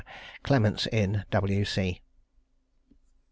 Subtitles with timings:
[0.41, 2.01] "Clement's Inn, W.C."